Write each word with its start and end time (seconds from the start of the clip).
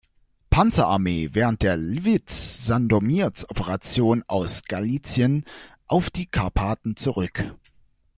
Panzerarmee 0.49 1.29
während 1.33 1.61
der 1.61 1.77
Lwiw-Sandomierz-Operation 1.77 4.23
aus 4.27 4.63
Galizien 4.63 5.45
auf 5.85 6.09
die 6.09 6.25
Karpaten 6.25 6.97
zurück. 6.97 7.53